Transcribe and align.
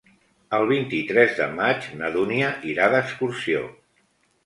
El 0.57 0.63
vint-i-tres 0.71 1.37
de 1.41 1.47
maig 1.61 1.87
na 2.01 2.11
Dúnia 2.17 2.51
irà 2.75 2.91
d'excursió. 2.97 3.67